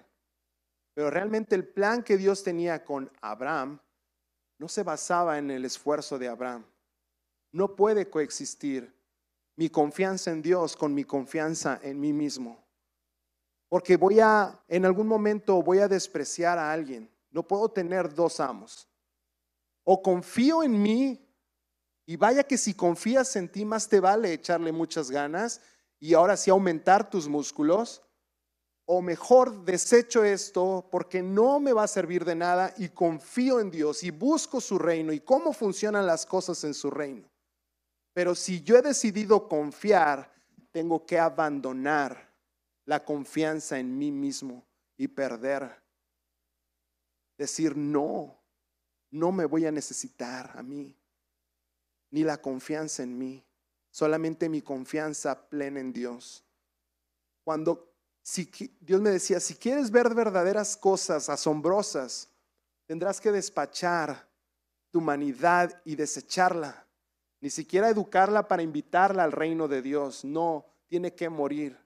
[0.94, 3.80] Pero realmente el plan que Dios tenía con Abraham
[4.58, 6.64] no se basaba en el esfuerzo de Abraham.
[7.52, 8.92] No puede coexistir
[9.58, 12.64] mi confianza en Dios con mi confianza en mí mismo.
[13.68, 17.10] Porque voy a, en algún momento voy a despreciar a alguien.
[17.32, 18.88] No puedo tener dos amos.
[19.82, 21.28] O confío en mí
[22.06, 25.60] y vaya que si confías en ti, más te vale echarle muchas ganas
[25.98, 28.00] y ahora sí aumentar tus músculos.
[28.90, 33.72] o mejor desecho esto porque no me va a servir de nada y confío en
[33.72, 37.28] Dios y busco su reino y cómo funcionan las cosas en su reino.
[38.18, 40.28] Pero si yo he decidido confiar,
[40.72, 42.34] tengo que abandonar
[42.84, 45.80] la confianza en mí mismo y perder.
[47.36, 48.36] Decir, no,
[49.12, 50.96] no me voy a necesitar a mí,
[52.10, 53.46] ni la confianza en mí,
[53.88, 56.44] solamente mi confianza plena en Dios.
[57.44, 58.50] Cuando si,
[58.80, 62.28] Dios me decía, si quieres ver verdaderas cosas asombrosas,
[62.84, 64.28] tendrás que despachar
[64.90, 66.87] tu humanidad y desecharla.
[67.40, 70.24] Ni siquiera educarla para invitarla al reino de Dios.
[70.24, 71.78] No, tiene que morir.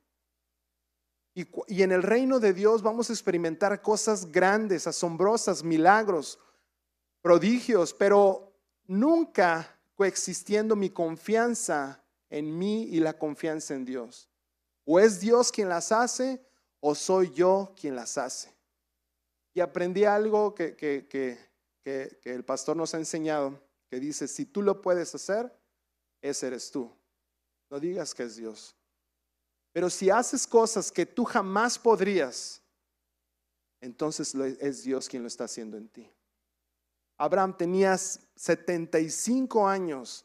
[1.34, 6.38] Y, en el reino de Dios vamos a experimentar cosas grandes, asombrosas, milagros,
[7.22, 8.52] prodigios, pero
[8.86, 14.28] nunca coexistiendo mi confianza en mí y la confianza en Dios.
[14.84, 16.44] O es Dios quien las hace
[16.80, 18.54] o soy yo quien las hace.
[19.54, 21.38] Y aprendí algo que, que,
[22.24, 23.60] el pastor nos ha enseñado,
[23.92, 25.55] que dice, si tú lo puedes hacer,
[26.22, 26.90] ese eres tú.
[27.68, 28.74] No digas que es Dios.
[29.70, 32.62] Pero si haces cosas que tú jamás podrías,
[33.83, 36.11] entonces es Dios quien lo está haciendo en ti.
[37.18, 40.24] Abraham tenía 75 años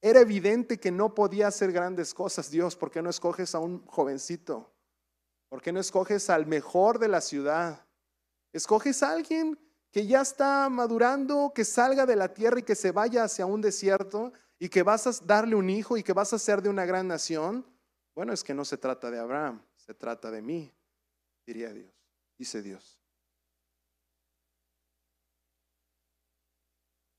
[0.00, 2.50] era evidente que no podía hacer grandes cosas.
[2.50, 4.72] Dios, ¿por qué no escoges a un jovencito?
[5.50, 7.86] ¿Por qué no escoges al mejor de la ciudad?
[8.54, 9.58] Escoges a alguien
[9.92, 13.60] que ya está madurando, que salga de la tierra y que se vaya hacia un
[13.60, 16.86] desierto y que vas a darle un hijo y que vas a ser de una
[16.86, 17.64] gran nación.
[18.14, 20.74] Bueno, es que no se trata de Abraham, se trata de mí,
[21.46, 21.92] diría Dios,
[22.38, 22.98] dice Dios.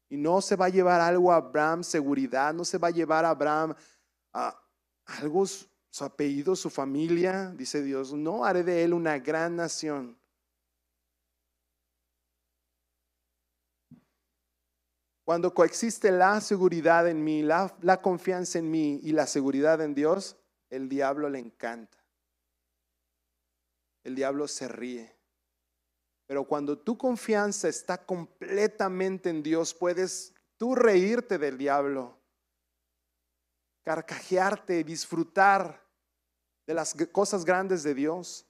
[0.10, 3.24] Y no se va a llevar algo a Abraham, seguridad, no se va a llevar
[3.24, 3.76] a Abraham
[4.32, 4.60] a
[5.06, 10.18] algo, su apellido, su familia, dice Dios, no haré de él una gran nación.
[15.24, 20.36] Cuando coexiste la seguridad en mí, la, confianza en mí y la seguridad en Dios,
[20.70, 21.98] el diablo le encanta.
[24.04, 25.16] El diablo se ríe.
[26.26, 32.18] Pero cuando tu confianza está completamente en Dios, puedes tú reírte del diablo,
[33.84, 35.82] carcajearte, disfrutar
[36.66, 38.46] de las cosas grandes de Dios.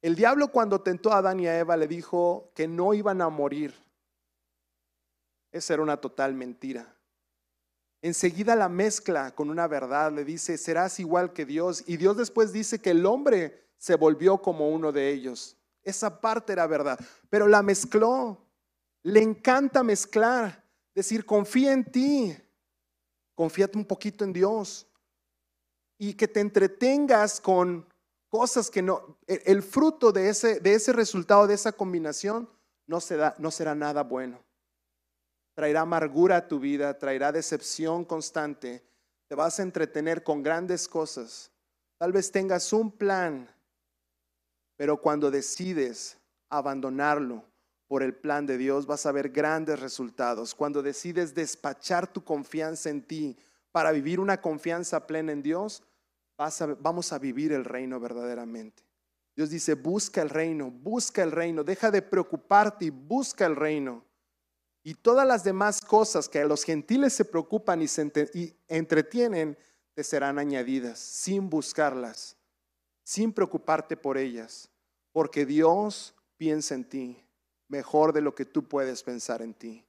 [0.00, 3.28] El diablo cuando tentó a Adán y a Eva le dijo que no iban a
[3.28, 3.91] morir.
[5.52, 6.96] Esa era una total mentira.
[8.00, 11.84] Enseguida la mezcla con una verdad, le dice, serás igual que Dios.
[11.86, 15.56] Y Dios después dice que el hombre se volvió como uno de ellos.
[15.84, 16.98] Esa parte era verdad,
[17.30, 18.38] pero la mezcló.
[19.04, 22.36] Le encanta mezclar, decir, confía en ti,
[23.34, 24.86] confíate un poquito en Dios
[25.98, 27.86] y que te entretengas con
[28.28, 32.48] cosas que no, e, el fruto de ese, de ese resultado, de esa combinación,
[32.86, 32.98] no
[33.38, 34.42] no será nada bueno.
[35.54, 38.82] Traerá amargura a tu vida, traerá decepción constante,
[39.28, 41.50] te vas a entretener con grandes cosas.
[41.98, 43.48] Tal vez tengas un plan
[44.82, 47.44] pero cuando decides abandonarlo
[47.86, 50.56] por el plan de Dios, vas a ver grandes resultados.
[50.56, 53.36] Cuando decides despachar tu confianza en ti
[53.70, 55.84] para vivir una confianza plena en Dios,
[56.80, 58.82] vamos a vivir el reino verdaderamente.
[59.36, 64.04] Dios dice, busca el reino, busca el reino, deja de preocuparte y busca el reino.
[64.82, 68.10] Y todas las demás cosas que a los gentiles se preocupan y se
[68.68, 69.56] entretienen,
[69.94, 72.36] te serán añadidas sin buscarlas,
[73.04, 74.72] sin preocuparte por ellas
[75.12, 77.24] porque Dios piensa en ti
[77.68, 79.84] mejor de lo que tú puedes pensar en ti.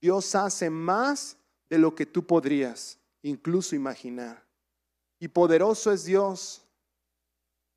[0.00, 1.36] Dios hace más
[1.68, 4.42] de lo que tú podrías incluso imaginar.
[5.18, 6.62] Y poderoso es Dios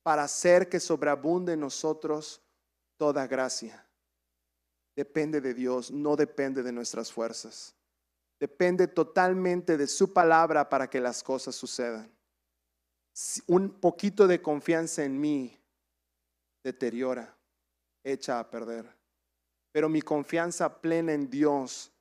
[0.02, 2.40] para hacer que sobreabunde en nosotros
[2.96, 3.86] toda gracia.
[4.96, 7.74] Depende de Dios, no depende de nuestras fuerzas.
[8.38, 12.10] Depende totalmente de su palabra para que las cosas sucedan.
[13.46, 15.58] Un poquito de confianza en mí
[16.62, 17.36] deteriora,
[18.02, 18.86] echa a perder.
[19.72, 21.92] Pero mi confianza plena en Dios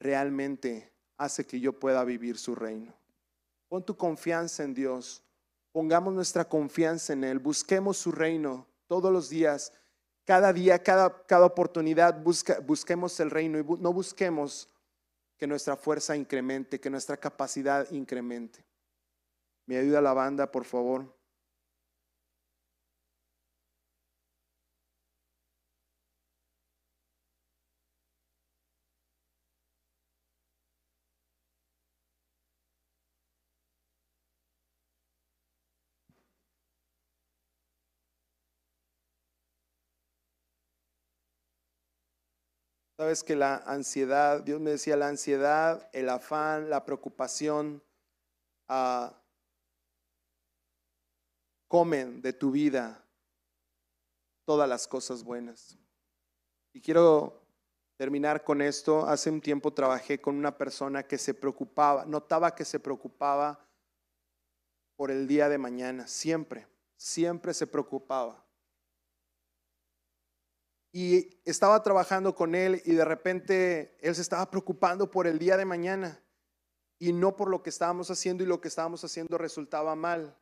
[0.00, 2.94] realmente hace que yo pueda vivir su reino.
[3.68, 5.22] Pon tu confianza en Dios.
[5.72, 7.38] Pongamos nuestra confianza en Él.
[7.38, 9.72] Busquemos su reino todos los días.
[10.28, 14.68] Cada día, cada, cada oportunidad, busquemos el reino y no busquemos
[15.38, 18.62] que nuestra fuerza incremente, que nuestra capacidad incremente.
[19.64, 21.17] ¿Me ayuda la banda, por favor?
[42.98, 47.80] Sabes que la ansiedad, Dios me decía, la ansiedad, el afán, la preocupación,
[48.66, 49.22] ah,
[51.68, 53.06] comen de tu vida
[54.44, 55.78] todas las cosas buenas.
[56.72, 57.40] Y quiero
[57.96, 59.06] terminar con esto.
[59.06, 63.64] Hace un tiempo trabajé con una persona que se preocupaba, notaba que se preocupaba
[64.96, 68.47] por el día de mañana, siempre, siempre se preocupaba.
[71.00, 75.56] Y estaba trabajando con él y de repente él se estaba preocupando por el día
[75.56, 76.20] de mañana
[76.98, 80.36] y no por lo que estábamos haciendo y lo que estábamos haciendo resultaba mal.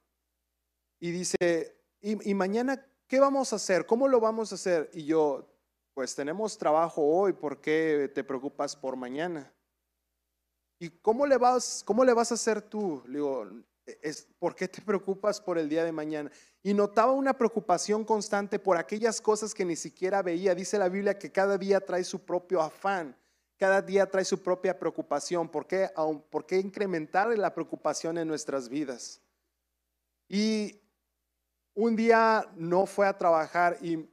[0.98, 3.84] Y dice, ¿y, mañana qué vamos a hacer?
[3.84, 4.88] ¿Cómo lo vamos a hacer?
[4.94, 5.46] Y yo,
[5.92, 9.52] pues tenemos trabajo hoy, ¿por qué te preocupas por mañana?
[10.78, 13.02] ¿Y cómo le vas, cómo le vas a hacer tú?
[13.08, 13.46] Le digo,
[14.02, 16.30] es, ¿por qué te preocupas por el día de mañana?
[16.62, 20.54] Y notaba una preocupación constante por aquellas cosas que ni siquiera veía.
[20.54, 23.16] Dice la Biblia que cada día trae su propio afán,
[23.56, 25.48] cada día trae su propia preocupación.
[25.48, 25.88] ¿Por qué,
[26.30, 29.22] ¿Por qué incrementar la preocupación en nuestras vidas?
[30.28, 30.80] Y
[31.74, 34.08] un día no fue a trabajar y,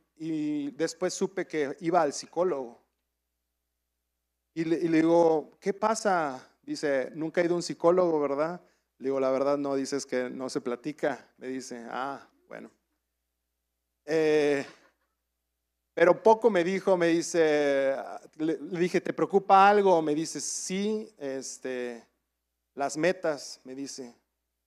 [0.71, 2.81] después supe que iba al psicólogo.
[4.53, 6.47] Y le, digo, ¿qué pasa?
[6.61, 8.61] Dice, nunca he ido a un psicólogo, ¿verdad?
[9.03, 11.27] Digo, la verdad no, dices que no se platica.
[11.37, 12.71] Me dice, ah, bueno.
[14.05, 14.65] Eh,
[15.93, 17.97] pero poco me dijo, me dice,
[18.37, 20.01] le, dije, ¿te preocupa algo?
[20.01, 22.07] Me dice, sí, este,
[22.75, 24.15] las metas, me dice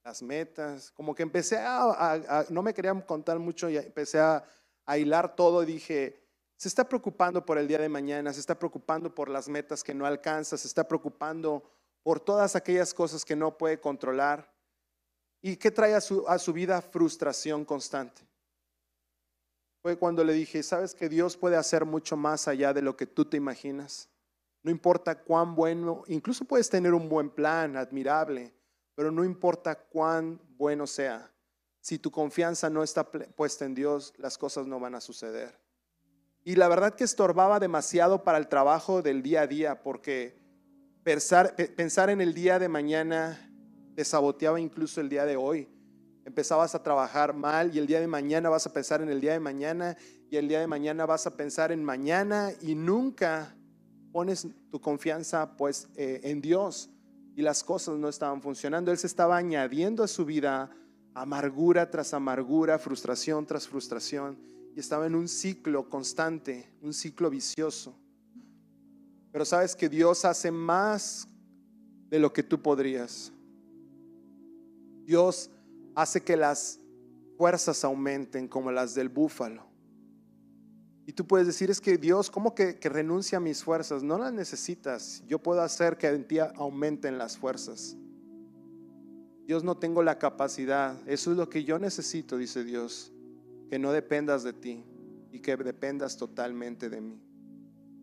[0.04, 4.44] las metas, como que empecé a, no me querían contar mucho y empecé a,
[4.98, 6.22] hilar todo dije,
[6.56, 9.94] se está preocupando por el día de mañana, se está preocupando por las metas que
[9.94, 11.64] no alcanza, se está preocupando
[12.06, 14.48] por todas aquellas cosas que no puede controlar.
[15.42, 16.80] ¿Y qué trae a su, a su vida?
[16.80, 18.22] Frustración constante.
[19.82, 23.06] Fue cuando le dije, ¿sabes que Dios puede hacer mucho más allá de lo que
[23.06, 24.08] tú te imaginas?
[24.62, 28.54] No importa cuán bueno, incluso puedes tener un buen plan, admirable,
[28.94, 31.34] pero no importa cuán bueno sea,
[31.80, 35.58] si tu confianza no está puesta en Dios, las cosas no van a suceder.
[36.44, 40.45] Y la verdad que estorbaba demasiado para el trabajo del día a día, porque
[41.06, 43.38] pensar, en el día de mañana
[43.94, 45.68] te saboteaba incluso el día de hoy.
[46.24, 49.32] Empezabas a trabajar mal y el día de mañana vas a pensar en el día
[49.32, 49.96] de mañana
[50.28, 53.54] y el día de mañana vas a pensar en mañana y nunca
[54.10, 56.90] pones tu confianza pues eh, en Dios
[57.36, 58.90] y las cosas no estaban funcionando.
[58.90, 60.70] Él se estaba añadiendo a su vida
[61.14, 64.40] amargura tras amargura, frustración tras frustración,
[64.74, 67.96] y estaba en un ciclo constante, un ciclo vicioso.
[69.36, 71.28] Pero sabes que Dios hace más
[72.08, 73.30] de lo que tú podrías.
[75.04, 75.50] Dios
[75.94, 76.80] hace que las
[77.36, 79.62] fuerzas aumenten como las del búfalo.
[81.04, 84.02] Y tú puedes decir, es que Dios, ¿cómo que, que renuncia a mis fuerzas?
[84.02, 85.22] No las necesitas.
[85.26, 87.94] Yo puedo hacer que en ti aumenten las fuerzas.
[89.44, 90.96] Dios no tengo la capacidad.
[91.06, 93.12] Eso es lo que yo necesito, dice Dios.
[93.68, 94.82] Que no dependas de ti
[95.30, 97.25] y que dependas totalmente de mí.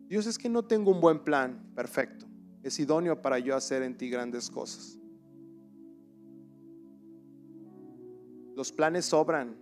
[0.08, 1.72] Dios es que no tengo un buen plan.
[1.74, 2.26] Perfecto.
[2.62, 4.98] Es idóneo para yo hacer en ti grandes cosas.
[8.54, 9.56] Los planes sobran.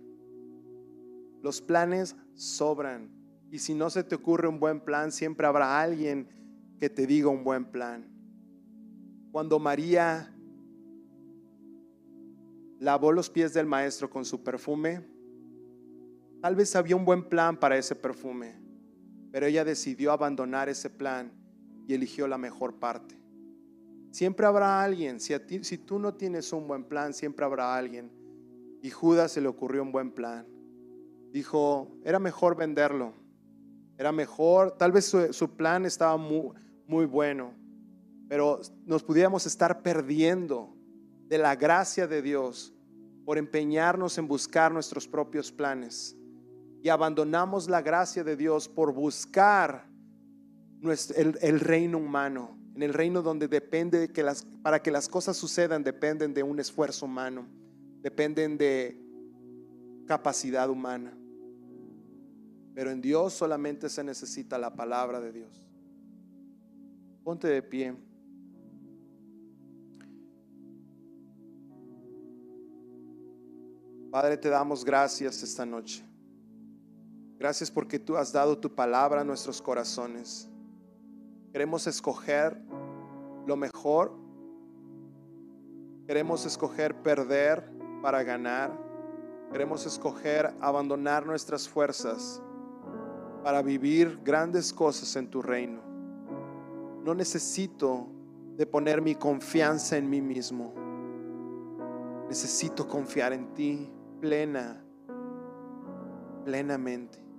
[1.41, 3.09] Los planes sobran.
[3.51, 6.27] Y si no se te ocurre un buen plan, siempre habrá alguien
[6.79, 8.09] que te diga un buen plan.
[9.31, 10.33] Cuando María
[12.79, 15.05] lavó los pies del maestro con su perfume,
[16.41, 18.55] tal vez había un buen plan para ese perfume,
[19.33, 21.33] pero ella decidió abandonar ese plan
[21.85, 23.19] y eligió la mejor parte.
[24.11, 28.09] Siempre habrá alguien, si, tú no tienes un buen plan, siempre habrá alguien.
[28.81, 30.47] Y Judas se le ocurrió un buen plan.
[31.31, 33.21] Dijo, era mejor venderlo
[33.97, 36.51] era mejor, tal vez su, plan estaba muy,
[36.87, 37.53] muy bueno,
[38.27, 40.75] pero nos pudiéramos estar perdiendo
[41.27, 42.73] de la gracia de Dios
[43.25, 46.17] por empeñarnos en buscar nuestros propios planes
[46.83, 49.87] y abandonamos la gracia de Dios por buscar
[50.81, 54.25] el, reino humano, en el reino donde depende que
[54.61, 57.47] para que las cosas sucedan dependen de un esfuerzo humano,
[58.01, 59.01] dependen de
[60.05, 61.17] capacidad humana.
[62.75, 65.65] Pero en Dios solamente se necesita la palabra de Dios.
[67.23, 67.95] Ponte de pie.
[74.11, 76.03] Padre, te damos gracias esta noche.
[77.43, 80.49] Gracias porque tú has dado tu palabra a nuestros corazones.
[81.51, 82.57] Queremos escoger
[83.45, 84.13] lo mejor.
[86.07, 87.69] Queremos escoger perder
[88.01, 88.71] para ganar.
[89.51, 92.41] Queremos escoger abandonar nuestras fuerzas
[93.43, 95.81] para vivir grandes cosas en tu reino.
[97.03, 98.07] No necesito
[98.55, 100.73] de poner mi confianza en mí mismo.
[102.29, 103.91] Necesito confiar en ti
[104.21, 104.81] plena,
[106.45, 107.32] plenamente.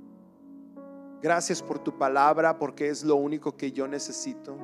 [1.24, 4.58] Gracias por tu palabra porque es lo único que yo necesito.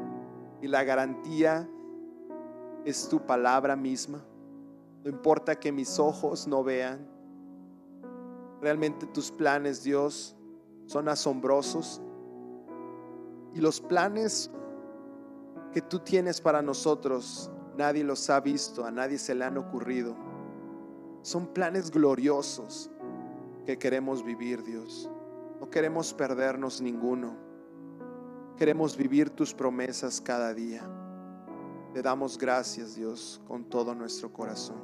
[0.61, 1.67] Y la garantía
[2.85, 4.23] es tu palabra misma.
[5.03, 7.09] No importa que mis ojos no vean.
[8.61, 10.37] Realmente tus planes, Dios,
[10.85, 12.03] son asombrosos.
[13.55, 14.51] Y los planes
[15.73, 20.15] que tú tienes para nosotros, nadie los ha visto, a nadie se le han ocurrido.
[21.23, 22.91] Son planes gloriosos
[23.65, 25.11] que queremos vivir, Dios.
[25.61, 27.37] No queremos perdernos ninguno.
[28.57, 30.83] Queremos vivir tus promesas cada día.
[31.93, 34.81] Te damos gracias, Dios, con todo nuestro corazón.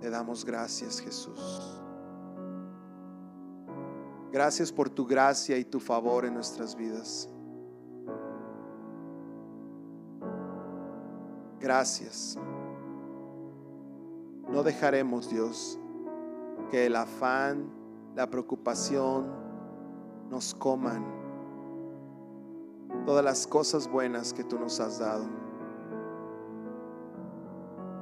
[0.00, 1.80] Te damos gracias, Jesús.
[4.32, 7.28] Gracias por tu gracia y tu favor en nuestras vidas.
[11.60, 12.36] Gracias.
[14.48, 15.78] No dejaremos, Dios,
[16.70, 17.70] que el afán,
[18.14, 19.26] la preocupación
[20.30, 21.04] nos coman
[23.04, 25.24] todas las cosas buenas que tú nos has dado.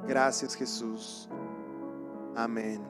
[0.07, 1.29] Gracias Jesús.
[2.35, 2.81] Amén.